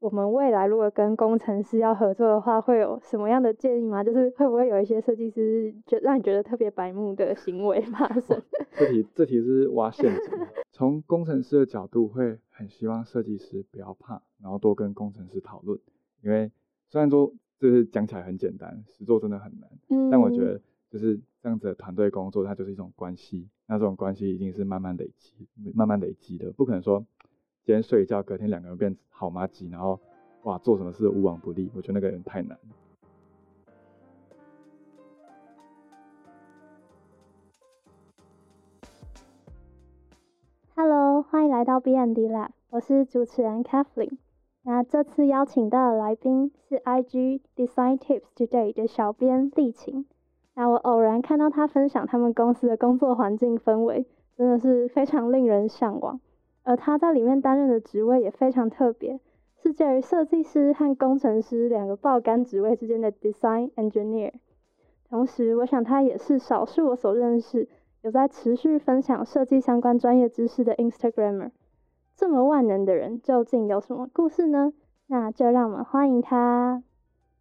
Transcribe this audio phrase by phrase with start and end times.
[0.00, 4.02] 我们未来如果跟工程师要合作的话，会有什么样的建议吗？
[4.02, 8.42] 就是会不会有一些设计师觉让你觉得特别白目的行为发生？
[8.72, 10.38] 这题这题是挖陷阱。
[10.72, 15.78] 从工程师的角度，会很希望设计师不要怕，然后多跟工程师讨论。
[16.22, 16.50] 因为
[16.88, 19.70] 虽然说就是讲起来很简单，实做真的很难。
[19.90, 20.08] 嗯。
[20.08, 20.58] 但我觉得
[20.88, 23.50] 就是这样子的团队工作，它就是一种关系。
[23.66, 27.04] 那这种关系一定是慢慢累积、慢慢累积的，不可能说。
[27.62, 30.00] 今天睡一觉，隔天两个人变好妈鸡，然后
[30.44, 32.58] 哇做什么事无往不利，我觉得那个人太难。
[40.74, 44.16] Hello，欢迎来到 B&D Lab，我是主持人 Kathleen。
[44.62, 50.06] 那这次邀请到的来宾是 IG Design Tips Today 的小编丽琴。
[50.54, 56.18] 那我偶然看到他分享他们公司的工作环境氛围，真的是非常令人向往。
[56.70, 59.18] 而他在里面担任的职位也非常特别，
[59.60, 64.34] 是介于设计师和工程师两个爆肝职位之间的 design engineer。
[65.08, 67.68] 同时，我想他也是少数我所认识
[68.02, 71.50] 有在持续分享设计相关专业知识的 Instagramer。
[72.14, 74.72] 这么万能的人，究竟有什么故事呢？
[75.08, 76.84] 那就让我们欢迎他。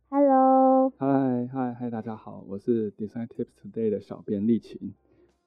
[0.09, 4.95] Hello，嗨嗨嗨，大家好，我是 Design Tips Today 的小编丽琴，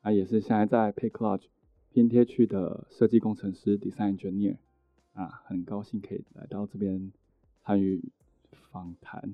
[0.03, 1.47] 啊，也是现在在 Pick Lodge。
[1.93, 4.57] 拼贴区的设计工程师 （Design Engineer）
[5.13, 7.13] 啊，很高兴可以来到这边
[7.63, 8.03] 参与
[8.71, 9.31] 访谈。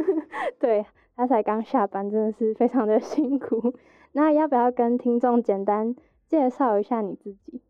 [0.58, 3.74] 对他才刚下班，真的是非常的辛苦。
[4.12, 5.94] 那要不要跟听众简单
[6.26, 7.60] 介绍一下你自己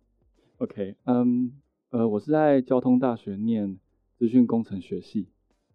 [0.58, 1.52] ？OK，嗯，
[1.90, 3.80] 呃，我是在交通大学念
[4.16, 5.26] 资讯工程学系。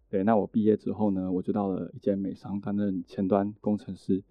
[0.08, 4.24] 对，那我毕业之后呢，我就到了一间美商担任前端工程师。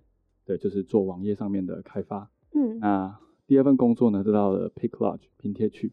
[0.43, 2.31] 对，就是做网页上面的开发。
[2.55, 3.19] 嗯，那。
[3.47, 5.91] 第二份工作呢，就到了 Pick Lodge 拼贴区。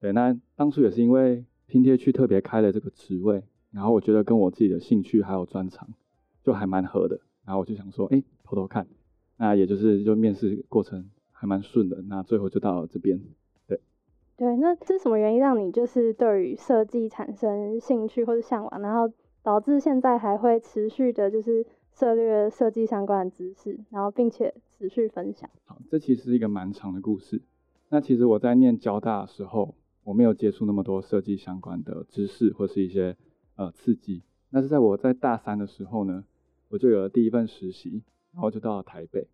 [0.00, 5.88] 对，那当初也是因为拼贴区特别开了这个职位，然后我觉得跟我自己的兴趣还有专长
[6.42, 8.86] 就还蛮合的，然后我就想说，哎，偷偷看。
[9.36, 13.20] 那也就是就面试过程还蛮顺的，那最后就到了这边。
[13.66, 13.80] 对，
[14.36, 19.12] 对，那是什么原因让你就是对于设计产生兴趣或者向往，然后
[19.42, 24.54] 导致现在还会持续的就是涉猎设计相关的知识，然后并且。
[24.82, 25.48] 持续分享。
[25.64, 27.40] 好，这其实是一个蛮长的故事。
[27.88, 33.16] 那其实我在念交大的时候，我没有接触那么多设计相关的知识或是一些
[33.54, 34.24] 呃刺激。
[34.50, 36.24] 那是在我在大三的时候呢，
[36.68, 39.28] 我就有了第一份实习，然后就到了台北，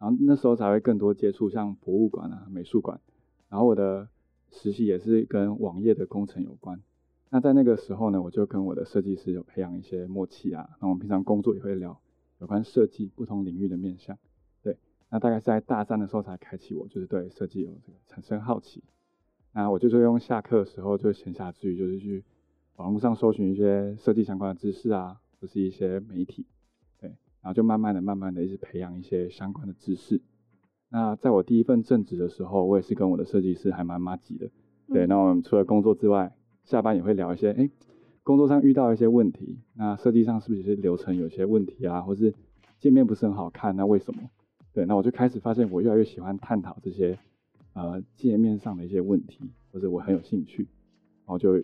[0.00, 3.00] 然后那时候才会更多接触像博物馆啊、美术馆。
[3.48, 4.08] 然后我的
[4.50, 6.82] 实习也是跟网页的工程有关。
[7.30, 10.68] 那在那个时候呢，我就跟我的设计师有培养一些默契啊。
[10.80, 12.00] 那我们平常工作也会聊
[12.38, 14.18] 有关设计不同领域的面向。
[14.62, 14.78] 对
[15.10, 18.82] 那大概是在大三的时候才开启我，就是对设计有这个产生好奇。
[19.52, 22.24] 那我就是用下课的时候就闲暇之余，就是去
[22.76, 26.46] 网络上搜寻一些设计相关的知识啊，或是一些媒体，
[27.00, 27.08] 对，
[27.42, 30.22] 然后就慢慢的、慢慢的一直培养一些相关的知识。
[30.90, 34.50] 那在我第一份正职的时候，我也是跟我的设计师还蛮麻吉的，
[34.86, 35.06] 对。
[35.06, 36.34] 那我们除了工作之外，
[36.68, 37.70] 下班也会聊一些，哎，
[38.22, 42.34] 工作上遇到一些问题，那设计上是不是有些流程有些问题啊，或是
[42.78, 44.20] 界面不是很好看，那为什么？
[44.74, 47.18] 对，那我就开始发现，我越来越喜欢探讨这些
[47.72, 50.68] 呃界面上的一些问题，或者我很有兴趣，
[51.24, 51.58] 然后就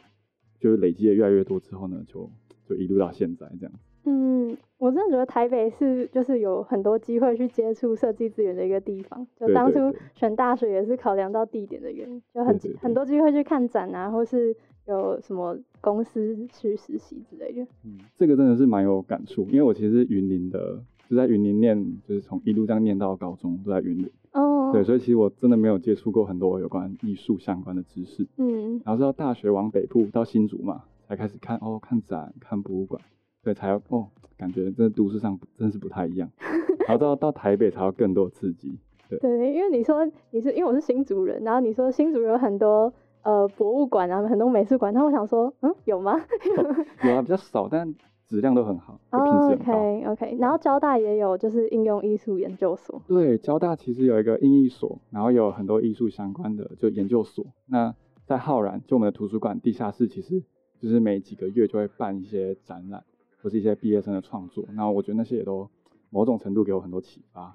[0.59, 2.31] 就累积的越来越多之后呢，就
[2.67, 3.73] 就一路到现在这样。
[4.07, 9.27] 嗯，我真的觉得台北是就是有很多机会去接触设计资源的一个地方。
[9.39, 9.79] 就当初
[10.15, 14.55] 选大学也是考量到地点的原因，就很很多机会去看展啊，或是
[14.87, 17.63] 有什么公司去实习之类的。
[17.85, 20.83] 嗯，这个真的是蛮有感触，因为我其实云林的。
[21.07, 21.79] 就在云林念，
[22.09, 24.11] 就是从一路这样念到高中，都在云林。
[24.33, 24.71] 哦。
[24.73, 28.27] 对，所以其实我真的没有接触过很多有关艺术相关的知识。
[28.39, 28.81] 嗯。
[28.87, 32.99] 然后到大学往北部到新竹嘛，才开始看哦，看展、看博物馆，
[33.43, 34.09] 对，才要哦，
[34.39, 36.27] 感觉这都市上真是不太一样。
[36.89, 38.75] 然后到到台北才有更多刺激。
[39.11, 39.19] 对。
[39.19, 42.91] 对，因为你说你是因为我是新竹人，然后你说新竹有很多
[43.25, 46.19] 呃博物馆啊，很多美术馆，那我想说，嗯，有吗？
[47.05, 47.95] 有啊，比较少，但。
[48.27, 49.73] 质量都很好，品质很高。
[49.75, 53.01] OK OK，然后交大也有就是应用艺术研究所。
[53.07, 57.45] 对，交大其实有一个应艺所，然后有很多艺术相关的就研究所。
[57.67, 57.95] 那
[58.25, 60.43] 在浩然，就我们的图书馆地下室，其实
[60.81, 63.05] 就是每几个月就会办一些展览，
[63.43, 64.65] 或是一些毕业生的创作。
[64.73, 65.69] 那我觉得那些也都
[66.09, 67.55] 某种程度给我很多启发。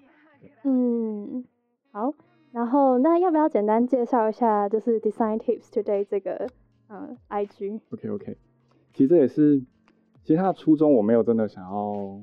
[0.63, 1.43] 嗯，
[1.91, 2.13] 好，
[2.51, 6.47] 然后那要不要简单介绍一下就是 Design Tips Today 这个
[6.89, 8.37] 嗯 IG？OK OK，
[8.93, 9.63] 其实这也是。
[10.21, 12.21] 其实他的初衷我没有真的想要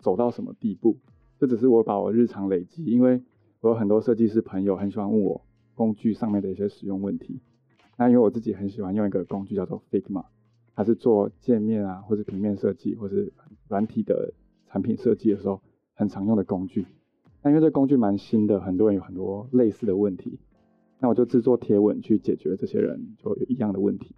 [0.00, 0.96] 走到什么地步，
[1.38, 3.22] 这只是我把我日常累积，因为
[3.60, 5.40] 我有很多设计师朋友很喜欢问我
[5.76, 7.40] 工具上面的一些使用问题。
[7.96, 10.24] 那因为我自己很喜欢用一个工具叫做 Figma，
[10.74, 13.32] 它是做界面啊，或是平面设计，或是
[13.68, 14.32] 软体的
[14.66, 15.60] 产品设计的时候，
[15.94, 16.84] 很常用的工具。
[17.44, 20.38] 那因为这工具蛮新的，很多人有很多类似的问题，
[20.98, 24.14] 那我就制作贴文去解决这些人就有一样的问题。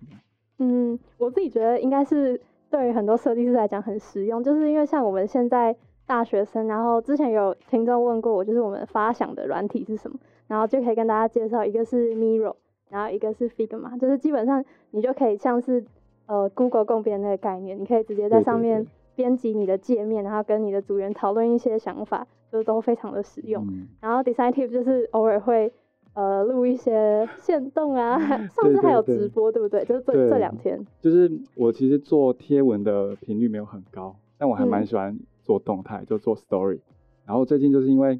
[0.58, 2.40] 嗯，我自己觉得应该是
[2.70, 5.76] 对于很多设计师来讲很实用，就是因为像我们现在
[6.06, 12.55] 大学生，然后之前有听众问过我，就是我们发想的软体是什么，然后就可以跟大家介绍，一个是 Miro，
[12.88, 15.84] 然后一个是 Figma，就是基本上你就可以像是
[16.26, 18.87] 呃 Google 共编那个概念，你可以直接在上面
[19.17, 23.67] 编辑你的界面，然后跟你的组员讨论一些想法，就是都非常的实用。
[24.01, 25.73] 然后 Design Tip 就是偶尔会。
[26.15, 29.85] 呃，录一些 线动啊，上次还有直播，对不对？
[29.85, 30.83] 就是这这两天。
[31.03, 36.79] 就是我其实做贴文的频率没有很高，但我还蛮喜欢做动态，就做 story。
[37.27, 38.19] 然后最近就是因为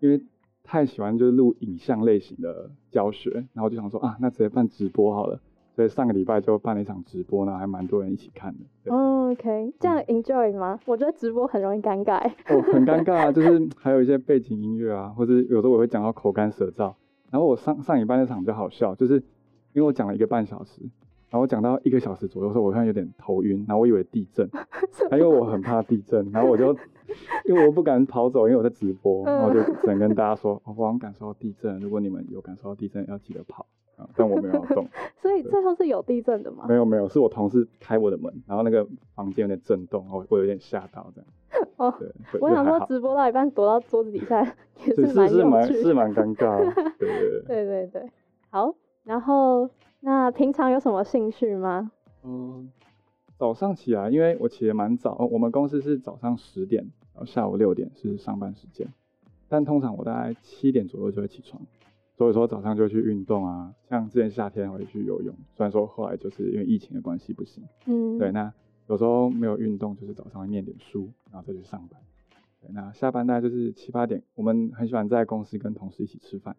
[0.00, 0.18] 因为
[0.64, 5.38] 太喜欢就是录影像类型的教学，然后就想说啊，那直接办直播好了。
[5.76, 8.90] 所以上个礼拜就办了一场直播呢，还蛮多人一起看的。
[8.90, 10.80] OK，这样 enjoy 吗？
[10.86, 12.16] 我觉得直播很容易尴尬。
[12.48, 16.94] 哦，很尴尬啊， 就是还有一些背景音乐啊，或者有时候我会讲到口干舌燥。
[17.30, 19.16] 然后我上上一半那场比较好笑，就是
[19.74, 20.80] 因为我讲了一个半小时，
[21.28, 24.48] 然后我讲到一个小时左右的时候，我突然有点头晕，然后我以为地震，
[25.12, 26.74] 因为我很怕地震，然后我就
[27.44, 33.66] 因为我不敢跑走，因为我在直播，然后就只能跟大家说，我刚感受到地震，如果你们有感受到地震，要记得跑。
[34.14, 34.86] 但我没有动，
[35.22, 36.66] 所以最后是有地震的吗？
[36.68, 41.30] 没有没有，是我同事开我的门，然后那个房间有点震动，我我有点吓到这样。
[41.76, 44.42] 哦，对，我想说直播到一半躲到桌子底下
[44.86, 46.92] 也是蛮是蛮是蛮尴尬的。
[46.98, 48.10] 对对对 对对，
[48.50, 49.68] 好，然后
[50.00, 51.90] 那平常有什么兴趣吗？
[52.24, 52.70] 嗯，
[53.38, 56.82] 早上起来，因为我起得蛮早，我们公司是早上十点，
[57.14, 58.86] 然后下午六点是上班时间，
[59.48, 61.62] 但通常我大概七点左右就会起床。
[62.16, 67.62] 所以说早上就去运动啊，像之前夏天会去游泳，虽然说后来就是因为疫情的关系不行。
[67.84, 68.50] 嗯，对，那
[68.88, 72.00] 有时候没有运动，就是早上会念点书，然后再去上班。
[72.62, 76.56] 对，那下班大概就是七八点，我们很喜欢在公司跟同事一起吃饭，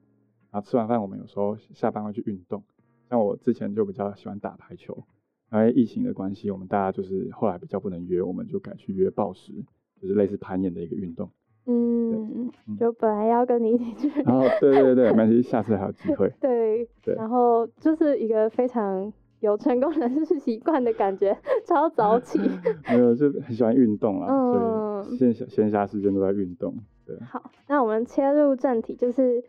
[0.52, 2.64] 然后吃完饭我们有时候下班会去运动，
[3.10, 5.04] 像我之前就比较喜欢打排球，
[5.52, 9.54] 因为疫情的关系，我们大家就是后来比较不能约，我们就改去约暴食，
[10.00, 11.32] 就是类似攀岩的一个运动。
[11.70, 12.50] 嗯，
[12.80, 16.32] 就本来要跟你一起去，然后对对对，没关系，下次还有机会。
[16.40, 19.12] 对对，然后就是一个非常
[19.42, 22.40] 有成功人士习惯的感觉，超早起。
[22.88, 26.74] 没有，就很喜欢运动啊，所以闲暇闲暇时间都在运动。
[27.06, 29.44] 对，好，那我们切入正题，就是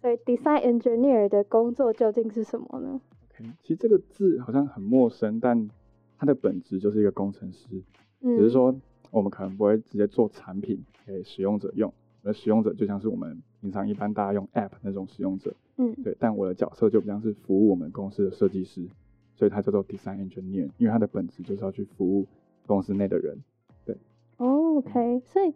[0.00, 3.00] 所以 design engineer 的工作究竟是什么呢
[3.34, 5.68] ？OK，其实这个字好像很陌生，但
[6.16, 7.82] 它的本质就是一个工程师，
[8.22, 8.72] 只是说。
[9.10, 16.16] 我们可能不会直接做产品给使用者用，而使用者就像是我们平常一般大家用 App 那种使用者，嗯，对。
[16.18, 18.86] 但我的角色就比较是服务我们公司的设计师，
[19.34, 22.26] 所以它叫做 Design Engineer，因为它的本质就是要去服务
[22.66, 23.38] 公司内的人，
[23.84, 23.96] 对。
[24.36, 25.52] OK，所以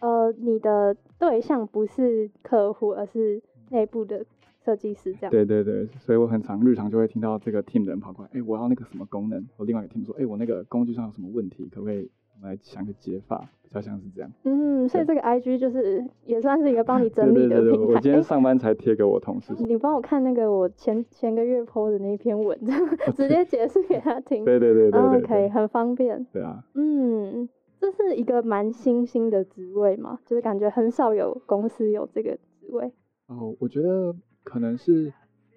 [0.00, 4.26] 呃，你的对象不是客户，而是内部的
[4.62, 5.30] 设计师这样。
[5.30, 12.10] 对对对，所以我很常日常就会听到这个 team 的人跑过来，哎，我要那个什么功能，我另外一个 team 说，哎，我那个工具上有什么问题，可不可以？
[12.38, 14.30] 我们来想个解法，比较像是这样。
[14.44, 17.94] 嗯，所以这个 I G 就是也算是一个帮你整理的平台。
[17.94, 19.54] 我今天上班才贴给我同事。
[19.60, 22.58] 你帮我看那个我前前个月 PO 的那篇文，
[23.16, 24.44] 直接解释给他听。
[24.44, 25.18] 对对对对对。
[25.22, 26.26] OK，很方便。
[26.30, 26.62] 对啊。
[26.74, 27.48] 嗯，
[27.80, 32.92] 这是一个蛮新兴的职位嘛，就是感觉很少有公司有这个职位。
[33.28, 34.14] 哦，我觉得
[34.44, 35.10] 可能是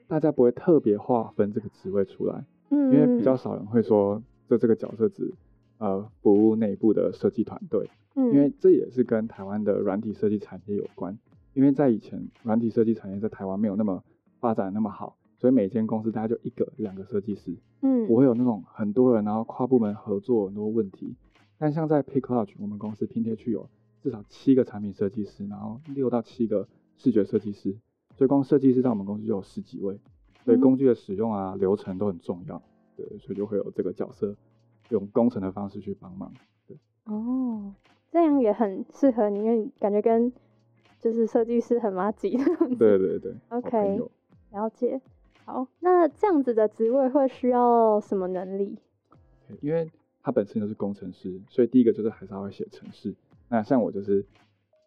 [0.08, 5.34] 大家不会特别划分这个职位出来，嗯，因为比较少人会说就这个角色只。
[5.80, 11.18] 呃，服务内部的设计团队，嗯，因为这也是跟台湾的软体设计产业有关。
[11.54, 14.04] 因为在以前，软体设计产业在台湾没有那么
[14.40, 21.16] 发展那么好，所以每间公司大概就一个、两个设计师，嗯，不会有那种很多人，然后跨部门合作很多问题。
[21.58, 23.70] 但像在 Picklodge，我们公司拼贴区有
[24.04, 26.68] 至少七个产品设计师，然后六到七个
[26.98, 27.76] 视觉设计师，
[28.18, 29.98] 所以光设计师在我们公司就有十几位。
[30.46, 32.62] 所以工具的使用啊，流程都很重要，
[32.96, 34.36] 对，所以就会有这个角色。
[34.90, 36.32] 用工程的方式去帮忙，
[36.68, 36.78] 对。
[37.06, 37.74] 哦，
[38.12, 40.32] 这样也很适合你，因为感觉跟
[41.00, 42.38] 就是设计师很麻吉。
[42.78, 43.36] 对对对。
[43.50, 44.02] OK，
[44.52, 45.02] 了解。
[45.46, 48.78] 好，那这样子的职位会需要什么能力？
[49.62, 49.90] 因为
[50.22, 53.16] 他本身就是工程师，所以第一个就是还是要会写程式。
[53.48, 54.24] 那像我就是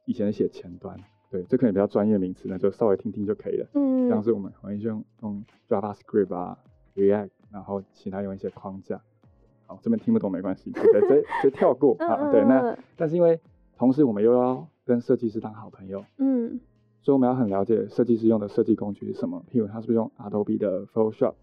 [0.04, 0.96] 以前写前端，
[1.30, 3.66] 对，这可能比较专业名词，那就稍微听听就可以了。
[3.74, 4.08] 嗯。
[4.08, 6.58] 像是我们很用用 JavaScript 啊
[6.94, 9.00] ，React，然后其他用一些框架。
[9.82, 10.80] 这边听不懂没关系， 直
[11.42, 12.30] 接跳过啊。
[12.30, 13.38] 对，那但是因为
[13.76, 16.60] 同时我们又要跟设计师当好朋友，嗯，
[17.02, 19.44] 所以我们要很了解设计师用的设计工具是什么。
[19.50, 21.34] 譬如他是不是用 Adobe 的 Photoshop，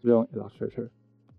[0.00, 0.88] 是不是用 Illustrator，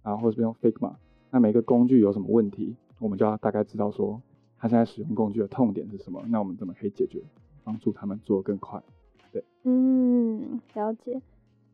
[0.04, 0.94] 然后或是用 Figma，
[1.32, 4.22] 那每个工具有什么问题，我们就要大概知道说，
[4.58, 7.22] 他现在使用工具的痛点是什么，那我们怎么可以解决，
[7.64, 8.82] 帮助他们做得更快。
[9.32, 11.22] 对，嗯，了解。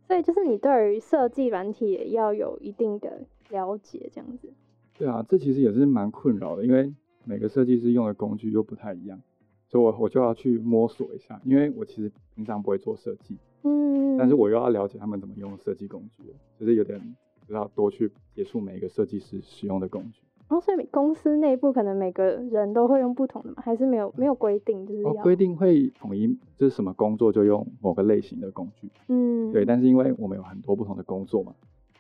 [0.08, 4.50] 所以就是你对于设计软体也要有一定的了解，这样子。
[4.98, 9.20] 对啊，这其实也是蛮困扰的，因为每个设计师用的工具又不太一样，
[9.68, 16.24] 所以我我就要去摸索一下，因为我其实平常不会做设计，嗯，但是我又要了解他们怎么用设计工具，
[16.60, 17.00] 就是有点
[17.48, 20.22] 知道多去接触每一个设计师使用的工具。
[20.50, 23.62] 然哦，所以公司内部可能每个人都会用不同的嘛？
[23.63, 26.27] 还是没有没有规定，就是要规定会统一，
[26.58, 28.89] 就是什么工作就用某个类型的工具。
[29.10, 31.53] 嗯，对，但是因为我们有很多不同的工作嘛，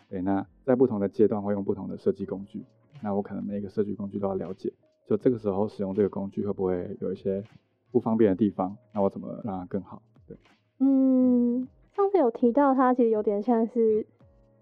[0.09, 2.63] 对，那在不同的阶段会用不同的设计工具，
[3.01, 4.73] 那我可能每一个设计工具都要了解，
[5.07, 7.43] 就这个时候使用这个工具会不会有一些
[7.91, 10.01] 不方便的地方，那我怎么让它更好？
[10.27, 10.35] 对，
[10.79, 14.05] 嗯，上次有提到它其实有点像是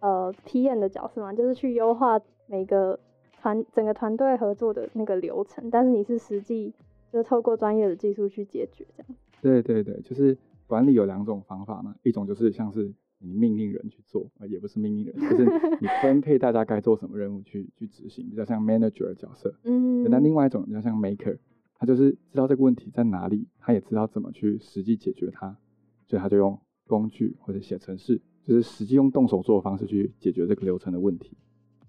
[0.01, 3.00] 呃 PM 的角色嘛，就是去优化每个。
[3.39, 6.74] 团整个团队合作的那个流程，但是你是实际
[7.13, 9.16] 就是透过专业的技术去解决这样。
[9.44, 10.36] 对对对，就是
[10.66, 15.45] 管理有两种方法嘛，一种就是像是你命令人去做，啊也不是命令人，就是
[15.81, 19.53] 你分配大家该做什么任务去去执行，比较像 manager 的角色。
[19.63, 20.03] 嗯。
[20.09, 21.38] 那另外一种比较像 maker，
[21.75, 25.57] 他就是知道这个问题在哪里，他也知道怎么去实际解决它，
[26.05, 31.36] 所以他就用工具或者写程式，就是实际用动手做的方式去解决这个流程的问题。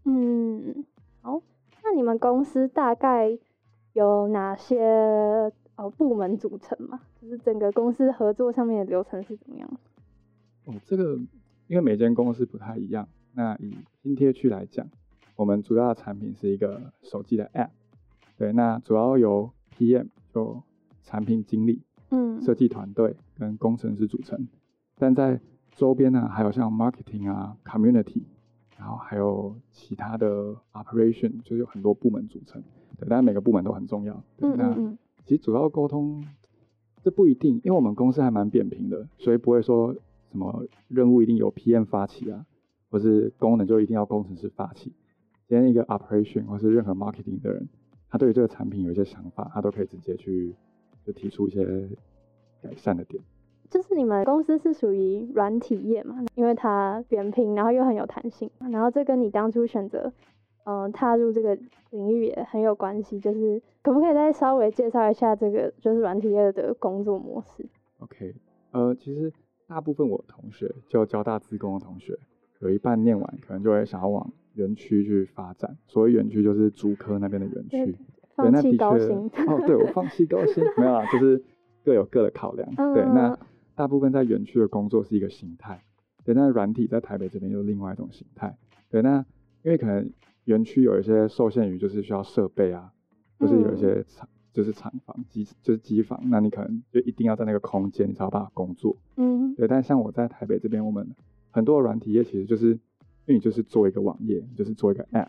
[0.05, 0.85] 嗯。
[1.21, 1.43] 好，
[1.85, 3.39] 那你们公司大概
[3.93, 7.01] 有哪些呃部门组成嘛？
[7.21, 9.71] 就是整个公司合作上面的流程是怎么样？
[10.69, 11.17] 哦，这个
[11.67, 13.09] 因为每间公司不太一样。
[13.33, 14.87] 那以拼贴区来讲，
[15.35, 17.71] 我们主要的产品是一个手机的 App。
[18.37, 20.63] 对，那主要由 PM 就
[21.03, 24.47] 产品经理、嗯，设计团队跟工程师组成。
[24.97, 25.41] 但在
[25.73, 28.23] 周边呢，还有像 Marketing 啊、Community。
[28.77, 32.63] 然后还有其他的 operation，就是有很多部门组成，
[32.97, 34.15] 对，但每个部门都很重要。
[34.39, 34.73] 嗯那
[35.25, 36.25] 其实主要沟通，
[37.03, 39.93] 这不一定，因为我们公司还蛮扁平的，所以不会说
[40.31, 42.47] 什么任务一定由 PM 发起啊，
[42.91, 44.93] 或是功能就一定要工程师发起。
[45.47, 47.69] 今天一个 operation 或是任何 marketing 的人，
[48.11, 50.55] 他对于这个产品有一些想法，他都可以直接去
[51.05, 51.65] 就提出一些
[52.63, 53.23] 改善的点。
[53.71, 60.11] 就是你们公司是属于软体业嘛，因为它扁平，然后又很有弹性，然后这跟你当初选择，
[60.65, 61.55] 嗯，踏入这个
[61.91, 63.21] 领域也很有关系。
[63.21, 67.67] 就是可不可以再稍微介绍一下这个就是软体业的工作模式
[67.99, 68.35] ？OK，
[68.71, 69.31] 呃，其实
[69.69, 72.19] 大部分我同学就交大资工的同学，
[72.61, 75.77] 有一半念完可能就会想要往园区去发展。
[75.87, 77.97] 所谓园区就是竹科那边的园区。
[78.35, 79.09] 放弃高薪。
[79.47, 81.41] 哦，对我放弃高薪 没有啦，就是
[81.85, 82.69] 各有各的考量。
[82.95, 83.39] 对，那。
[83.75, 85.85] 大部分在园区的工作是一个形态，
[86.25, 88.59] 对，那软体在台北这边又是另外一种形态，
[88.91, 89.25] 对，那
[89.63, 90.11] 因为可能
[90.47, 92.91] 园区有一些受限于就是需要设备啊，
[93.39, 101.09] 或是有一些厂就是厂房机就是机房，那你可能就一定要在那个空间你才有办法工作，嗯，对，但像我在台北这边，我们
[101.51, 102.79] 很多软体业其实就是因
[103.27, 105.29] 为你就是做一个网页，就是做一个 app，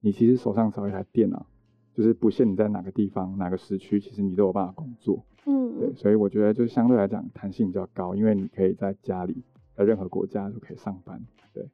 [0.00, 1.46] 你其实手上少一台电脑，
[1.94, 5.24] 就是不限你在哪个地方哪个时区，其实你都有办法工作。
[5.46, 9.42] 嗯，对，所以我觉得就相对来讲弹性比较高，因为你可以在家里，
[9.76, 11.20] 在任何国家都可以上班。
[11.52, 11.68] 对，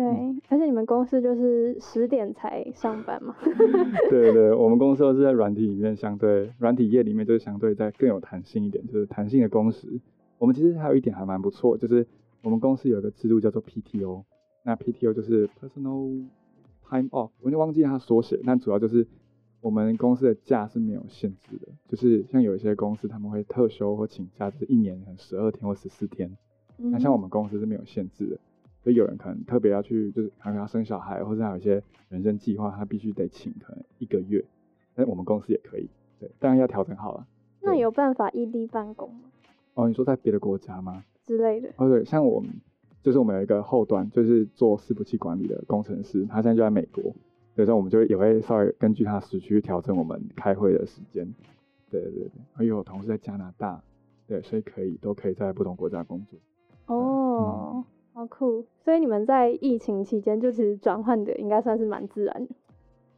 [0.00, 3.36] 对，而且你们公司就是十点才上班嘛。
[4.08, 10.00] 对对， 我们公司都是在软体里面相对软体业里面就是相对在更有弹性一点，就是弹性的工时。
[10.38, 12.06] 我们其实还有一点还蛮不错，就是
[12.42, 14.24] 我们公司有一个制度叫做 PTO，
[14.62, 16.24] 那 PTO 就是 Personal
[16.88, 19.06] Time Off，我就忘记它缩写，但主要就是。
[19.62, 26.34] 我们公司的假是没有限制的，就是像有一些公司他们会特休或请假，就是一年可能十二天或十四天。
[26.78, 28.38] 那像我们公司是没有限制的，
[28.82, 34.44] 所以有人可能特别要去，就是可能要生小孩，或者还有一些人生计划，他必须得请可能一个月。
[34.94, 37.26] 但我们公司也可以，对，当然要调整好了。
[37.60, 39.20] 那有办法异地办公吗？
[39.74, 41.04] 哦，你说在别的国家吗？
[41.26, 41.70] 之类的。
[41.76, 42.50] 哦，对，像我们
[43.02, 47.14] 就是我们有一个后端，就是做伺服器管理的工程师，他现在就在美国。
[47.56, 51.30] 有时候我们就也会稍微根据他时区调整我们开会的时间。
[51.90, 53.82] 对对对，还有同事在加拿大，
[54.26, 56.38] 对，所以可以都可以在不同国家工作。
[56.86, 58.64] 哦，好酷！
[58.84, 62.54] 所以你们在疫情期间就其实转换的应该算是蛮自然的。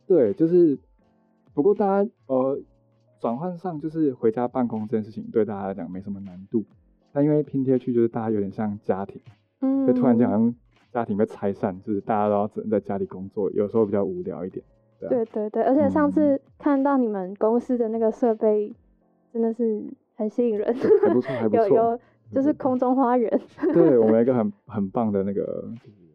[0.06, 0.78] 对，就是
[1.54, 2.58] 不过大家呃
[3.20, 6.64] 转换上就是回家办公这件事情对大家来讲没什么难度，
[7.12, 9.20] 但因为拼贴区就是大家有点像家庭，
[9.60, 10.54] 嗯，就突然间好像。
[10.92, 14.62] 家庭被拆散，就是大家都要只能在家里工作，有时候比较无聊一点。
[15.00, 18.76] 对对对，而且上次看到你们公司的那个设备，
[19.32, 19.82] 真的是
[20.16, 21.66] 很吸引人，还不错，还不 错。
[21.66, 22.00] 有有，
[22.32, 23.40] 就是空中花园。
[23.72, 25.68] 对我们一个很很棒的那个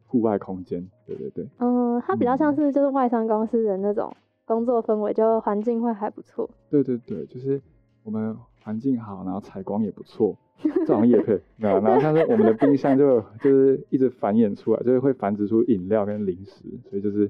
[0.05, 1.47] 户外空间，对对对。
[1.59, 4.12] 嗯，它比较像是就是外商公司的那种
[4.45, 6.50] 工作氛围，就环境会还不错。
[6.69, 7.62] 对对对，就是
[8.03, 11.39] 我们环境好，然后采光也不错，这种也可以。
[11.57, 17.29] 然后像是我们的冰箱就就是一直繁衍出来，就是会繁殖出饮料跟零食，所以就是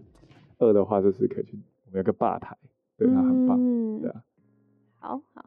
[0.60, 2.56] 饿的话就是可以去，我们有个吧台，
[2.98, 4.24] 对，那很棒，嗯对啊。
[5.00, 5.46] 好好。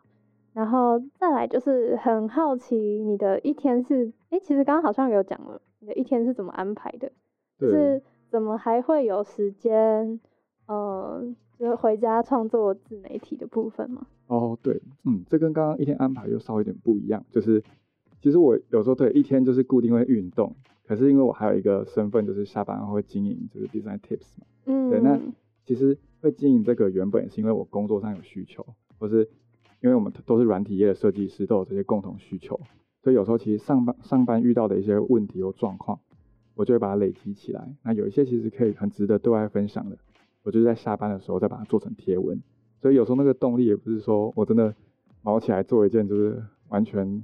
[0.53, 7.11] 然后再来就是很好奇你的一天是，哎，其实刚刚好像有讲了，你的一天是怎么安排的？
[7.57, 10.21] 就是怎么还会有时间，
[10.67, 11.23] 呃，
[11.57, 14.07] 就是回家创作自媒体的部分吗？
[14.27, 17.63] 哦，对，嗯，这跟刚刚一天安排又稍微有点不一样，就是
[18.21, 20.53] 其实我有时候对一天就是固定会运动，
[20.85, 25.17] 可是因为我还有一个身份就是下班后会经营就是 design tips 嘛，嗯，对，那
[25.65, 28.67] 其实会经营这个原本是因为我工作上有需求，
[28.99, 29.29] 或是。
[29.81, 32.61] 因为我们都是软体业的设计师，都有这些共同需求，
[33.03, 35.99] 所以有时候其实上班上班遇到的一些问题或状况，
[36.55, 37.67] 我就会把它累积起来。
[37.83, 39.97] 那有一些其实可以很值得对外分享的，
[40.43, 42.39] 我就是在下班的时候再把它做成贴文。
[42.83, 44.75] 所以有时候那个动力也不是说我真的
[45.23, 47.23] 毛起来做一件就是完全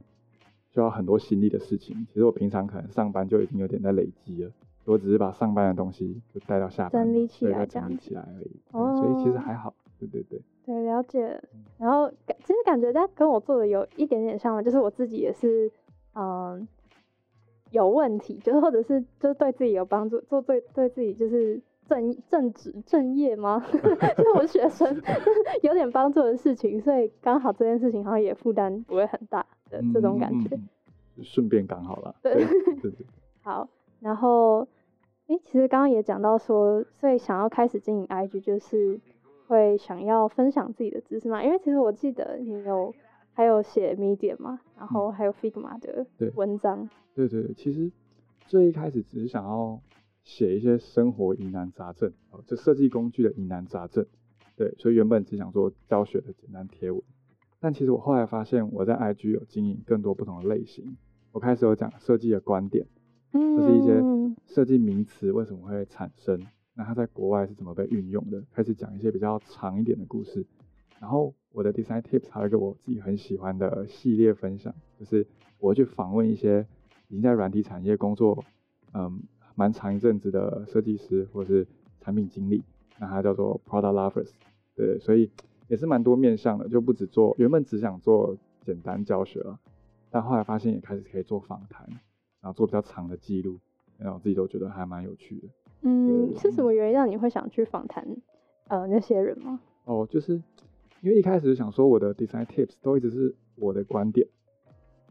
[0.71, 2.07] 需要很多心力的事情。
[2.09, 4.51] 其实我平常可能上班就已经有点在累积了，
[4.87, 8.51] 我只是把上班的东西就带到下班，整理起来，整理起来而已。
[8.71, 9.75] 所以其实还好。
[9.99, 11.41] 对对对，对了解，
[11.79, 15.71] 然后感其实感觉在跟我做的有一点点像嘛，就是我自己也是，
[16.15, 16.67] 嗯，
[17.71, 23.65] 有问题，就是或者是就是对自己有帮助，做对对自己就是正正直正业吗？
[24.19, 25.01] 就我学生
[25.63, 30.59] 有点帮助的事情，所以刚好这件事情好像也负担不会很大的这种感觉，
[31.23, 32.45] 顺便刚好了，对对
[32.91, 32.93] 对，
[33.43, 33.69] 好，
[34.01, 34.67] 然后
[35.29, 39.01] 哎，其实刚刚也讲到说，所以想要开始经营 IG 就是。
[39.47, 41.43] 会想要分享自己的知识吗？
[41.43, 42.95] 因为其实我记得你有
[43.33, 46.89] 还有写 Medium 嘛，然后还有 Figma 的文章。
[47.15, 47.91] 对对对，其实
[48.47, 49.81] 最一开始只是想要
[50.23, 54.05] 写一些生活疑难杂症，哦，就设计工具的疑难杂症。
[54.57, 57.03] 对，所以原本只想做教学的简单贴文，
[57.61, 60.97] 但其实我后来发现我在 IG 有经营更多不同的类型。
[61.33, 62.87] 我开始有讲设计的观点，
[63.33, 64.03] 就是一些
[64.47, 66.41] 设计名词为什么会产生。
[66.79, 68.41] 那他在国外是怎么被运用的？
[68.53, 70.45] 开始讲一些比较长一点的故事。
[71.01, 75.27] 然后我的 design tips 还有一个我自己很喜欢的系列分享，就是
[75.59, 76.67] 我去访问一些
[77.09, 78.45] 已经在软体产业工作，
[78.93, 79.23] 嗯，
[79.55, 81.67] 蛮长一阵子的设计师或是
[82.01, 82.63] 产品经理。
[82.99, 84.31] 那它叫做 product lovers，
[84.75, 85.31] 对，所以
[85.69, 89.59] 也是蛮多面向的，就不止做原本只想做简单教学了，
[90.11, 91.87] 但后来发现也开始可以做访谈，
[92.41, 93.59] 然后做比较长的记录，
[93.99, 95.49] 然后自己都觉得还蛮有趣的。
[95.89, 98.05] 嗯，是什么原因让你会想去访谈
[98.67, 99.61] 呃那些人吗？
[99.85, 100.33] 哦，就是
[101.01, 104.27] 因为一开始想说我的 design tips 都一直是我的观点，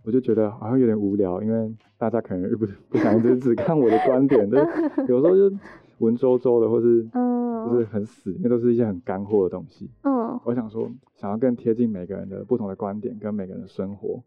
[0.03, 4.57] 我就觉得好像有点无聊，因为大家可能不不想只 只看我的观点，就
[5.07, 5.55] 有时候就
[5.99, 9.89] 文绉绉的，或是嗯，就是很死，因为都是一些很干货的东西。
[10.03, 14.21] 嗯，我想说想要更贴近每个人的不同的观点跟每个人的生活，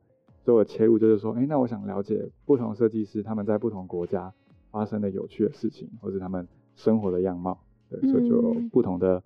[0.46, 4.32] 所以我切入就是说，哎，那我想了解不同设计师他们在不同国家。
[4.70, 9.22] 发生的有趣的事情，或是他们生活的样貌，对，所以就不同的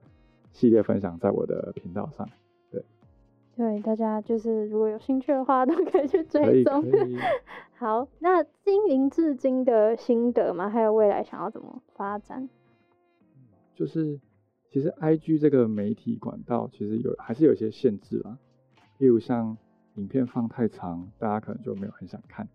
[0.53, 2.29] 系列分享在我的频道上，
[2.71, 2.85] 对。
[3.57, 6.85] 对，大家就是如果有兴趣的话，都可以去追踪。
[7.77, 10.69] 好，那经营至今的心得吗？
[10.71, 12.49] 还有未来想要怎么发展？
[13.75, 14.21] 就是
[14.71, 18.39] 其实 I G 这个媒体管道其实有还是有一些限制啦，
[18.99, 19.57] 例如像
[19.97, 22.49] 影片放太长，大家可能就没有很想看。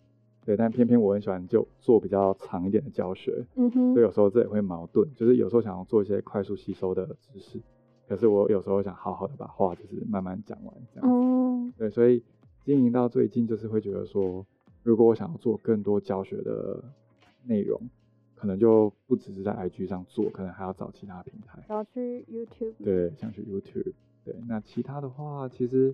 [0.47, 7.59] 对，但偏偏我很喜欢就做比较长一点的教学，嗯哼，所以有时候这也会矛盾，就是有时候想要做一些快速吸收的知识，
[8.07, 12.23] 可是我有时候想好好的把话就是慢慢讲完这样子，对，所以
[12.63, 14.45] 经营到最近就是会觉得说，
[14.83, 16.81] 如果我想要做更多教学的
[17.43, 17.77] 内容，
[18.33, 23.91] 可能就不只是在 IG 上做，可能还要找其他平台，要去 YouTube，对，想去 YouTube，
[24.23, 25.93] 对，那其他的话其实。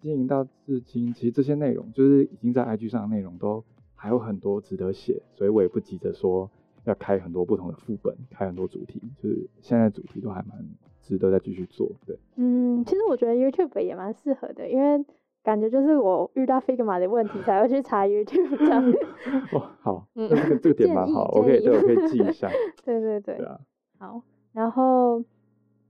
[0.00, 3.62] 经营到至今，其实这些内容就是已经在 IG 上的内容都
[4.02, 6.50] 还有很多值得写，所以我也不急着说
[6.82, 10.58] 要开很多不同的副本，开很多主题，就是现在主题都还蛮
[11.00, 11.88] 值得再继续做。
[12.04, 15.04] 对，嗯，其实我觉得 YouTube 也蛮适合的，因为
[15.44, 18.84] 感觉就是我遇到 Figma 的问题才会去查 YouTube 这样。
[19.54, 22.50] 哦，好，嗯，这个这个点蛮好， 我可以对我可以记一下。
[22.84, 23.36] 对对对。
[23.36, 23.60] 对啊。
[23.98, 24.20] 好，
[24.52, 25.22] 然后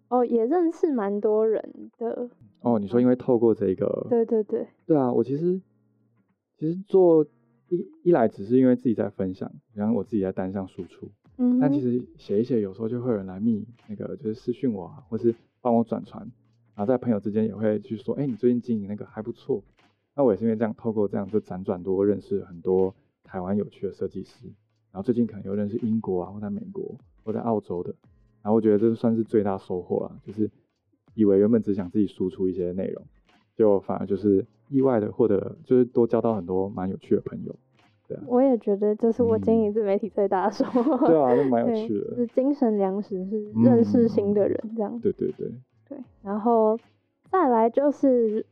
[0.09, 2.29] 哦，也认识蛮多人的。
[2.61, 5.59] 哦，你说因为透过这个，对对对，对啊，我其实
[6.59, 7.25] 其实做
[7.73, 16.23] 一一来只是因为自己在分享，然后我自己在单向输出，嗯，但其实写一写，有时候就会有人来密那个就是私讯我啊，或是帮我转传，
[16.75, 19.63] 然后在朋友之间也会去说，哎，你最近经营那个还不错，
[20.15, 24.45] 那我也是因为这样透过这样就辗转多认识很多台湾有趣的设计师，
[24.93, 27.95] 然后最近可能又认识英国啊，或在美国，或在澳洲的，
[28.43, 30.51] 然后我觉得这算是最大收获了，就是
[31.15, 33.03] 以为原本只想自己输出一些内容，
[33.57, 37.55] 就反而就是意外的获得，就是多交到很多蛮有趣的朋友。
[38.09, 40.97] 对啊，我也觉得这是我经营自媒体最大的收获。
[41.07, 42.17] 对啊，就蛮有趣的。
[42.17, 44.99] 是精神粮食，是认识新的人这样。
[45.01, 45.53] 对对对。
[45.89, 46.79] 对，然后
[47.31, 48.45] 再来就是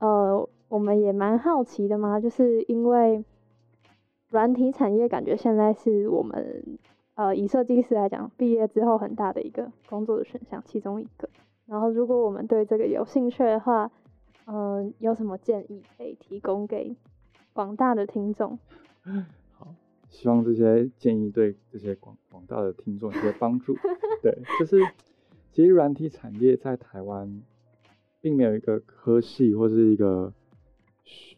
[0.00, 3.24] 呃，我们也蛮好奇的嘛，就是因为
[4.30, 6.78] 软体产业感觉现在是我们
[7.14, 11.28] 呃以设计师来讲，毕业之后很大的一个工作的选项其中一个。
[11.66, 13.90] 然后如果我们对这个有兴趣的话，
[14.50, 16.96] 嗯，有什么建议可以提供给
[17.52, 18.58] 广大的听众？
[19.52, 19.74] 好，
[20.08, 23.76] 希望这些建议对这些广广大的听众有些帮助。
[24.22, 24.80] 对，就是
[25.52, 27.42] 其实软体产业在台湾
[28.22, 30.32] 并没有一个科系或是一个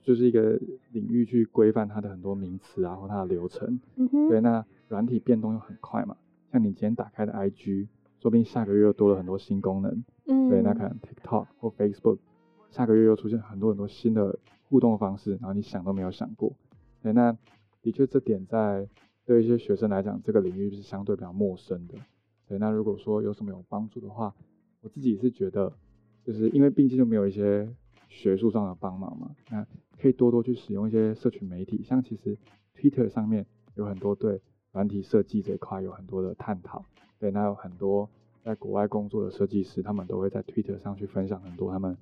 [0.02, 0.60] 就是一个
[0.92, 3.80] 领域去规范它的很多名词啊或它的流程。
[3.96, 4.28] 嗯哼。
[4.28, 6.16] 对，那软体变动又很快嘛，
[6.52, 7.88] 像你今天打开的 IG，
[8.20, 10.04] 说不定下个月又多了很多新功能。
[10.26, 10.48] 嗯。
[10.48, 12.18] 对，那可能 TikTok 或 Facebook，
[12.70, 16.52] 下个月又出现很多很多新的互动方式，然后你想都没有想过。
[17.02, 17.36] 对，那。
[17.82, 18.86] 的确，这点在
[19.24, 21.94] 对一些学生来讲，这个领域是相对比较陌生的。
[22.46, 24.34] 对，那如果说有什么有帮助的话，
[24.82, 25.72] 我自己是觉得，
[26.26, 27.66] 就是因为毕竟就没有一些
[28.10, 29.66] 学术上的帮忙嘛，那
[29.98, 32.36] 可以多多去使用一些社群媒体，像其实
[32.76, 36.84] Twitter 上面有很多对软体设计这一块有很多的探讨。
[37.18, 38.10] 对，那有很多
[38.44, 41.96] 在国外工作的设计师，他们都会在 Twitter 上去分享很多他们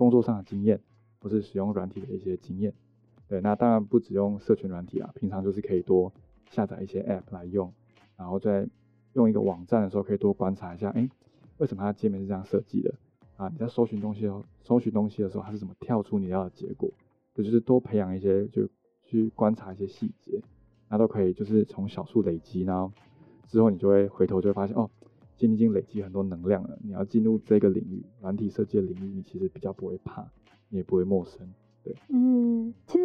[0.00, 0.80] 工作上的经验，
[1.20, 2.72] 或是使用软体的一些经验。
[3.28, 6.10] 对，那当然不只用社群软体啊，平常就是可以多
[6.48, 7.70] 下载一些 App 来用，
[8.16, 8.66] 然后在
[9.12, 11.06] 用一个网站的时候，可以多观察一下，哎，
[11.58, 12.94] 为什么它界面是这样设计的？
[13.36, 16.90] 啊，你在搜寻东西哦，搜寻东西的时候，它是怎么跳出你要的结果？
[17.34, 18.66] 这就是多培养一些，就
[19.04, 20.42] 去观察一些细节，
[20.88, 22.90] 那都可以，就是从小处累积，然后
[23.48, 24.90] 之后你就会回头就会发现，哦，
[25.40, 26.76] 今天已经累积很多能量了。
[26.84, 30.22] 你要进入这个领域，软体设计的领域，你其实比较不会怕，
[30.68, 31.50] 你也不会陌生。
[31.82, 33.04] 对，嗯，其实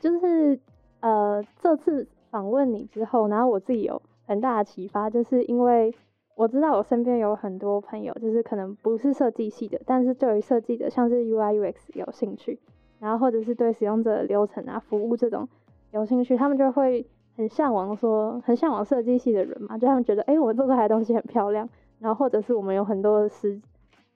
[0.00, 0.58] 就是
[0.98, 5.94] 呃，这次访问你之后，然后我自己有很大的启发，就是因为
[6.34, 12.58] 我知道我身边有很多朋友，就是可能不是设计系的，但是对于设计的，像是 UI UX 有兴趣，
[12.98, 15.48] 然后或者是对使用者流程啊、服务这种
[15.92, 21.68] 有兴趣，他们就会很向往说，很向往设计系的人嘛，就他们觉得，哎，我们做出来的东西很漂亮，
[22.00, 23.60] 然后或者是我们有很多的时，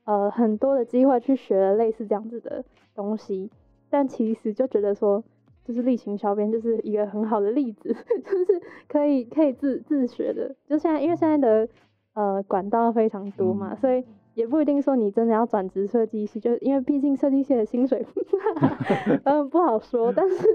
[0.05, 3.51] 呃，很多的机会去学类似这样子的东西。
[3.91, 5.23] 但其实就觉得说，
[5.65, 10.55] 就是例行小编就是一个很好的例子， 就是可以可以自自学的。
[10.67, 11.69] 就现在，因为现在的
[12.15, 14.05] 呃管道非常多嘛，所以
[14.35, 18.07] 也不一定说你真的要转职设计系，就因为毕竟设计系的薪水，
[19.25, 20.13] 嗯不好说。
[20.13, 20.47] 但是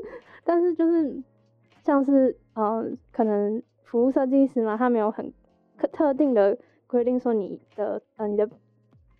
[0.45, 1.21] 但是就是
[1.85, 5.31] 像是呃可能服务设计师嘛，他没有很
[5.77, 8.49] 特特定的规定说你的呃你的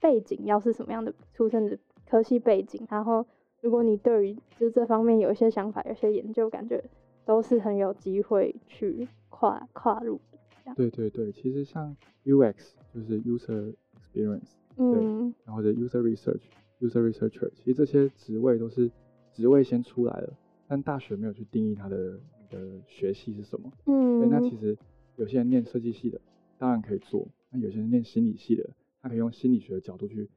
[0.01, 1.77] 背景要是什么样的出身的
[2.09, 3.25] 科系背景，然后。
[3.61, 6.83] 如果你对于就这方面有一些想法、有些研究，感觉
[7.25, 10.21] 都是很有机会去跨跨入
[10.63, 10.71] 的。
[10.75, 16.43] 对对对，其实像 UX 就是 User Experience，嗯，然后的 User Research、
[16.79, 18.91] User Researcher，其实这些职位都是
[19.33, 20.31] 职位先出来了，
[20.67, 23.71] 但大学没有去定义它的的学系是什么。
[23.85, 24.77] 嗯，那其实
[25.15, 26.19] 有些人念设计系的，
[26.57, 28.69] 当然可以做；那有些人念心理系的，
[29.01, 30.29] 他可以用心理学的角度去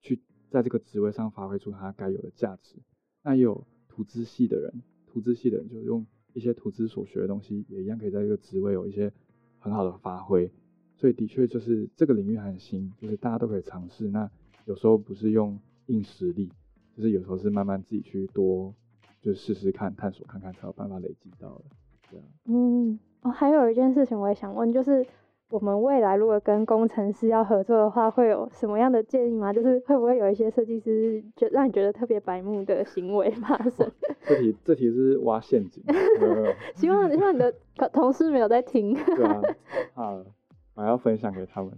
[0.00, 0.20] 去。
[0.48, 2.76] 在这个职位上发挥出他该有的价值。
[3.24, 4.72] 那也有图资系的人，
[5.04, 9.12] 图资系的人就用一些图资所学的东西，也一样可以在这个职位有一些
[9.58, 10.48] 很好的发挥。
[10.94, 14.08] 所以的确就是这个领域很新，就是大家都可以尝试。
[14.08, 14.30] 那
[14.66, 16.48] 有时候不是用硬实力，
[16.96, 18.72] 就是有时候是慢慢自己去多，
[19.26, 21.64] 就试试看、探索看看，才有办法累积到的。
[22.10, 22.22] 对啊。
[22.44, 25.04] 嗯，哦，还有一件事情我也想问，就是。
[25.48, 29.52] 我们未来如果跟工程师要合作的话，会有什么样的建议吗？
[29.52, 33.88] 就是会不会有一些设计师觉让你觉得特别白目的行为发生？
[34.26, 35.84] 这题这题是挖陷阱。
[36.74, 37.54] 希望希望你的
[37.92, 38.92] 同事没有在听。
[38.92, 39.40] 对啊，
[39.94, 40.24] 啊，
[40.74, 41.70] 我要分享给他们，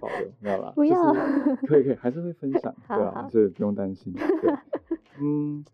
[0.00, 0.72] 保留没有啦。
[0.74, 1.14] 不要。
[1.68, 4.12] 可以可以，还是会分享， 对啊，这不用担心。
[5.22, 5.64] 嗯，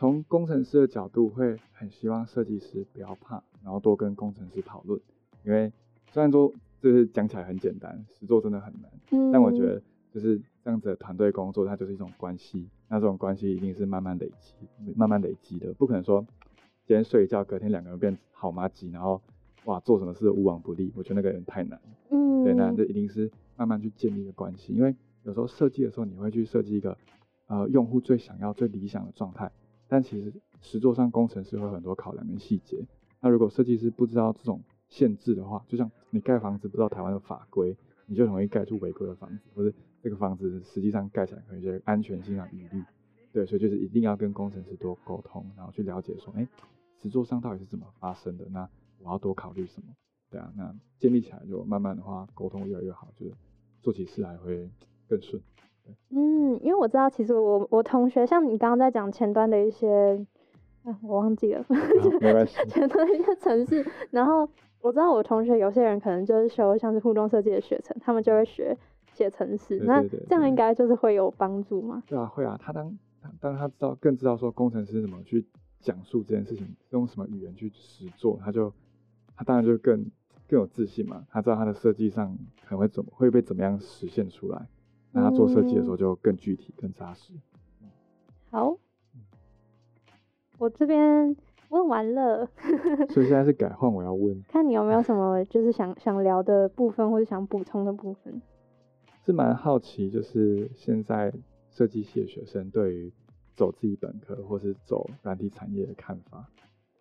[0.00, 4.98] 从工程师的角度，会很希望设计师不要怕，然后多跟工程师讨论，
[5.44, 5.70] 因为。
[6.10, 8.90] 虽然说就是讲起来很简单，实做真的很难。
[9.10, 9.30] 嗯。
[9.30, 12.66] 但我觉得就是这样子的团队工作，它就是一种关系。
[12.88, 14.54] 那这种关系一定是慢慢累积、
[14.96, 16.26] 慢慢累积的，不可能说
[16.86, 19.20] 今天睡一觉，隔天两个人变好妈鸡，然后
[19.66, 20.90] 哇做什么事无往不利。
[20.96, 21.78] 我觉得那个人太难。
[22.08, 22.42] 嗯。
[22.42, 24.72] 对，那这一定是慢慢去建立一个关系。
[24.72, 26.96] 因为有时候设计的时候，你会去设计一个
[27.46, 29.52] 呃用户最想要、最理想的状态，
[29.90, 32.86] 但其实实作上工程师会有很多考量跟细节。
[33.20, 37.76] 那如果设计师不知道这种限制的话，就像你盖房子不知道台湾的法规，
[38.06, 42.82] 你就容易盖出违规的房子，或者这个房子实际上盖起来可能有些安全性上疑虑。
[43.32, 46.46] 对，所以就是一定要跟工程师多沟通，然后去了解说，哎，
[47.02, 48.48] 实作上到底是怎么发生的？
[48.50, 48.68] 那
[49.00, 49.88] 我要多考虑什么？
[50.30, 53.32] 对啊，那建立起来就慢慢的话，沟通越来越好，就是
[53.82, 54.70] 做起事来会
[55.08, 55.42] 更顺。
[56.10, 60.24] 嗯，因为我知道，其实我我同学像你刚刚在讲前端的一些，
[60.84, 61.64] 啊，我忘记了，
[62.20, 63.84] 没关系，前端的一些程式。
[64.10, 64.48] 然后
[64.80, 68.76] 我知道我同学有些人可能就是修像是互动设计的学程，他们就会学
[69.12, 69.78] 写程式。
[69.84, 72.02] 那这样应该就是会有帮助吗？
[72.06, 72.58] 对啊，会啊。
[72.60, 72.98] 他当
[73.40, 75.46] 当他知道更知道说工程师怎么去
[75.80, 78.72] 讲述这件事情，用什么语言去实做，他就
[79.36, 80.04] 他当然就更
[80.48, 81.24] 更有自信嘛。
[81.30, 84.66] 他知道他的设计上可能会怎么会被怎么样实现出来。
[85.12, 87.32] 那他做设计的时候就更具体、更扎实。
[88.50, 88.76] 好，
[90.58, 91.36] 我这边
[91.68, 92.48] 问完了，
[93.10, 98.40] 所以现在是改换我要问，看你有没有什么就是想想聊的部分或者想补充的部分。
[99.24, 101.32] 是蛮好奇，就是现在
[101.70, 103.12] 设计系的学生对于
[103.54, 106.44] 走自己本科或是走软体产业的看法。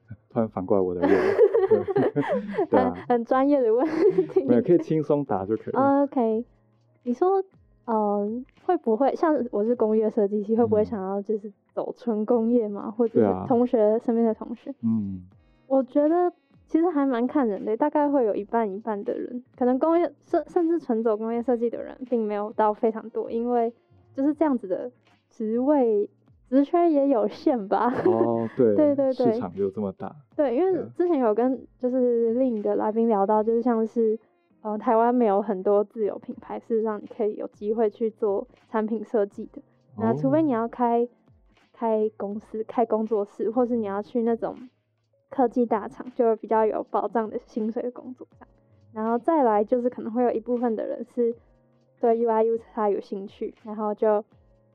[0.29, 1.09] 突然反过来我的问，
[2.69, 3.85] 对啊，很专业的问
[4.29, 5.73] 题，没有可以轻松答就可以。
[5.73, 6.45] OK，
[7.03, 7.43] 你说。
[7.91, 12.91] 嗯，会不会像我是工业设计系，会不会想要就是走纯工业嘛？
[12.91, 14.71] 或者是同学身边的同学？
[14.83, 15.23] 嗯，
[15.65, 16.31] 我觉得
[16.67, 23.73] 其实还蛮看人的，大概会有一半一半的人，可能工业甚甚至纯走工业设计的人，并没有到非常多，因为
[24.13, 24.91] 就是这样子的
[25.27, 26.07] 职位
[26.47, 27.91] 职缺也有限吧。
[28.05, 30.15] 哦，对对 对对，市场就这么大。
[30.35, 34.19] 对，因为之前有跟就是另一个来宾聊到，就是像是。
[34.61, 39.61] 呃，台湾没有很多自有品牌是让你可以有机会去做产品设计的。
[39.97, 41.07] 那除非你要开
[41.71, 44.69] 开公司、开工作室，或是你要去那种
[45.29, 48.27] 科技大厂，就会比较有保障的薪水的工作。
[48.91, 51.33] 然后再来就是可能会有一部分的人是
[52.01, 54.25] 对 UI、U 他有兴趣，然后就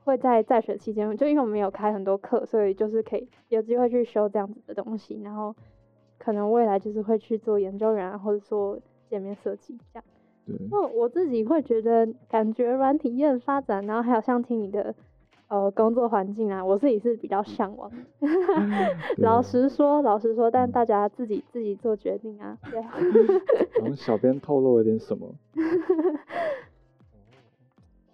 [0.03, 5.21] 会在在学期间，就因为我们有开很多课，所以就是可以有机会去修这样子的东西。
[5.23, 5.55] 然后
[6.17, 8.79] 可能未来就是会去做研究员，或者说。
[9.09, 10.03] 界面设计这样，
[10.69, 14.93] 那我自己会觉得感觉软体业的发展，然后还有像听你的
[15.47, 17.91] 呃工作环境啊，我自己是比较向往。
[19.17, 22.57] 老实说，老实说，但大家自己自己做决定啊。
[22.69, 22.79] 对。
[23.81, 25.33] 我们小编透露了点什么？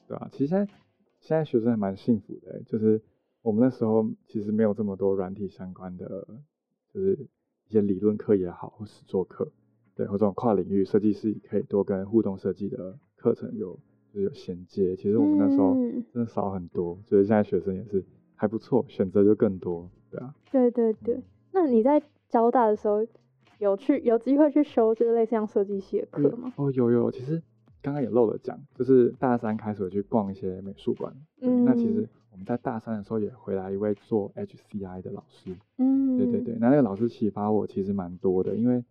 [0.07, 0.73] 对啊，其实现在
[1.19, 3.01] 现在学生还蛮幸福的，就是
[3.41, 6.27] 我们那时候其实没有这么多软体相关的，
[6.93, 7.27] 就是
[7.67, 9.51] 一些理论课也好，或是作课。
[10.01, 13.77] 对，或这种跨领域设计师可以多跟互动设计的课程有
[14.11, 14.95] 就是有衔接。
[14.95, 15.75] 其实我们那时候
[16.11, 20.33] 真的少很多，所以现在学生也是还不错，选择就更多，对啊。
[20.51, 23.05] 对对对，那你在交大的时候
[23.59, 26.51] 有去有机会去修就是类似像设计系的课吗？
[26.55, 27.39] 哦，有有，其实
[27.79, 31.13] 刚刚也漏了讲，就是大三开始去逛一些美术馆。
[31.41, 31.63] 嗯。
[31.63, 35.55] 那其实我们在大三的时候也回来一位做 HCI 的老师。
[35.77, 36.17] 嗯。
[36.17, 38.83] 对对对，那那个老师启发我其实蛮多的，因为。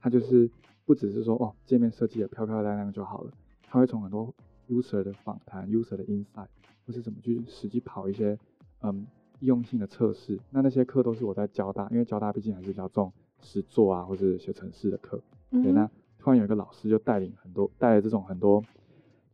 [0.00, 0.50] 他就是
[0.84, 3.32] 不只是说哦，界面设计的漂漂亮亮就好了，
[3.62, 4.34] 他会从很多
[4.68, 6.46] user 的访谈、user 的 insight，
[6.86, 8.38] 或是怎么去实际跑一些
[8.80, 9.06] 嗯
[9.40, 10.38] 易用性的测试。
[10.50, 15.20] 那那些课都是我在交大，因为交大毕竟还是比较重实做啊，或者写程式的课。
[15.50, 18.62] 对，那突然有一个老师就带领很多，带来这种很多，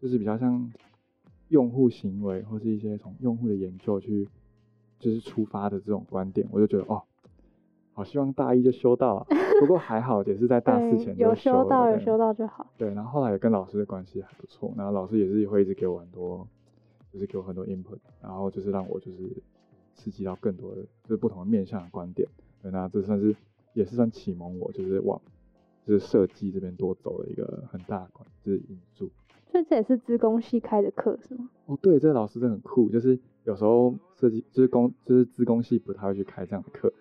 [0.01, 0.73] 就是比较像
[1.49, 4.29] 用户行为或是一些从用户的研究去
[4.99, 7.03] 就是出发的这种观点，我就觉得哦。
[7.95, 9.27] 好，希望大一就修到，啊
[9.61, 12.67] 不过还好，也是在大四前有修到，有修到就好。
[12.77, 16.47] 对，然后后来也跟老师的关系还不错，然后老师也是会一直给我很多，
[17.13, 19.31] 就是给我很多 input，然后就是让我就是
[19.95, 22.29] 刺激到更多的，就是不同的面向的观点。
[22.61, 23.35] 对，那这算是
[23.75, 25.21] 也是算启蒙我，就是往
[25.87, 29.09] 就是设计这边多走了一个很大的关，就是因素。
[29.53, 31.49] 所以这也是资工系开的课是吗？
[31.67, 36.93] 哦，对，这个老师真的很酷，就是有时候设计就是工就是资工系不太会去开这样的课。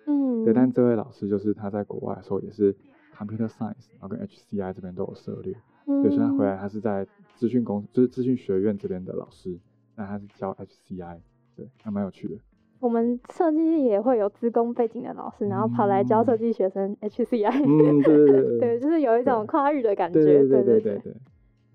[0.44, 2.74] 对，但这位老师就是他在国外的时候也是
[3.16, 5.54] computer science，然后跟 HCI 这边都有涉猎。
[5.86, 6.10] 对。
[6.10, 9.58] 所以他回来，他是在资讯公，就是资讯学院这边的老师，
[9.96, 11.18] 那他是教 HCI，
[11.56, 12.36] 对，还蛮有趣的。
[12.80, 17.64] 我们设计也会有资工背景的老师，然后跑来教设计学生 HCI。
[17.64, 18.58] 嗯，对对对。
[18.60, 20.22] 对，就是有一种跨域的感觉。
[20.22, 21.14] 对对对对对。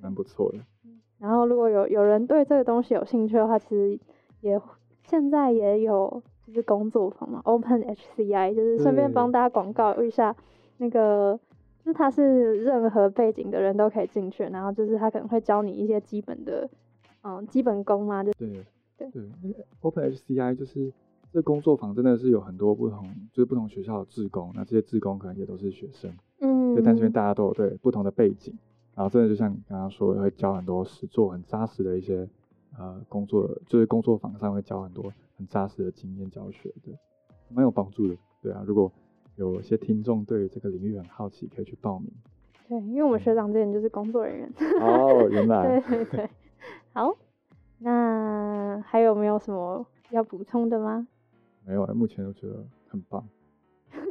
[0.02, 0.60] 蛮不错的。
[1.18, 4.00] 然后如果有有人对这个东西有兴趣的话，其实
[4.42, 4.60] 也
[5.04, 6.22] 现在也有。
[6.50, 10.36] 就是工作坊嘛，Open HCI，就是顺便帮大家广告一下，
[10.78, 11.40] 那个
[11.86, 16.70] 就是它是任何背景的人都可以进去，然后就是他可能会教你一些基本的，
[17.24, 18.50] 嗯，基本功嘛，就对
[18.98, 19.12] 对。
[19.12, 19.24] 对
[19.82, 20.92] ，Open HCI 就是
[21.32, 28.54] 这工作坊真的是有很多不同，就是不同学校的志工，那这些志工可能也都是学生，嗯，就但是因为大家都有对不同的背景，
[28.96, 32.28] 然后真的就像你刚刚说，会教很多实做很扎实的一些
[32.78, 36.92] 呃工作，就是工作坊上会教很多很扎实的经验教学，的，
[37.48, 38.18] 蛮有帮助的。
[38.42, 38.92] 对啊，如果
[39.38, 42.12] 有些听众对这个领域很好奇，可以去报名。
[42.68, 44.54] 对，因为我们学长之前就是工作人员。
[44.82, 45.80] 哦，原来。
[45.88, 46.30] 对对对。
[46.92, 47.16] 好，
[47.78, 51.08] 那还有没有什么要补充的吗？
[51.66, 53.26] 没有，目前都觉得很棒。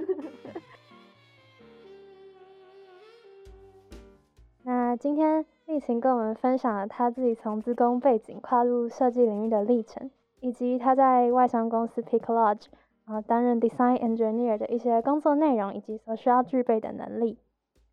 [4.64, 12.66] 那今天丽琴跟我们分享了她自己从自工背景跨入设计领域的历程，以及他在外商公司 Pick Lodge
[13.04, 17.38] 啊担任 Design Engineer 的一些工作内容以及所需要具备的能力。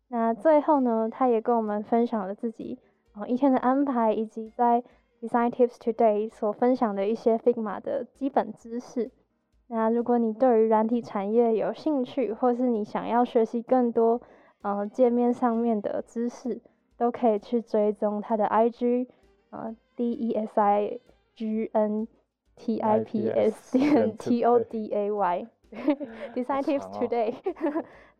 [0.08, 2.78] 那最后呢，他也跟我们分享了自己
[3.12, 4.82] 啊一天的安排，以及在
[5.20, 9.10] Design Tips Today 所分享的一些 Figma 的基本知识。
[9.68, 14.20] 那如果你对于软体产业有兴趣，或是你想要学习更多，
[14.62, 16.60] 呃，界面上面的知识，
[16.96, 19.08] 都可以去追踪他的 IG，
[19.50, 21.00] 呃，D E S I
[21.34, 22.06] G N
[22.56, 27.34] T I P S 点 T O D A Y，Design Tips Today，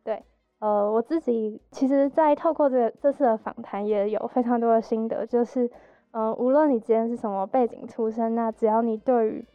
[0.03, 0.23] 对，
[0.59, 5.69] 呃，我自己其实，在透过这这次的访谈，也有非常多的心得，就是，
[6.11, 9.45] 呃，无论你今天是什么背景出身，那只要你对于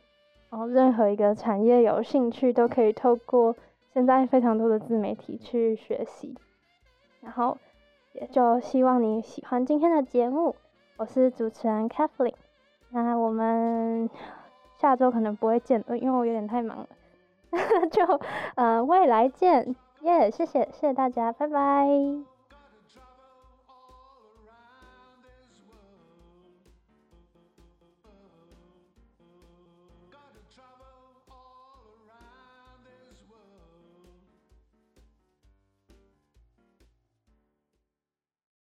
[0.51, 3.57] 哦，任何一个产业有兴趣，都可以透过
[3.95, 6.37] 现在非常多的自媒体去学习。
[7.21, 7.57] 然后，
[8.13, 10.55] 也就希望你喜欢今天的节目。
[10.99, 12.35] 我是主持人 Kathleen，
[12.91, 14.11] 那我們
[14.83, 16.89] 下周可能不会见，因为我有点太忙了。
[17.93, 18.21] 就
[18.57, 20.29] 呃未来见，耶！
[20.29, 22.32] 谢谢，谢谢大家，拜拜。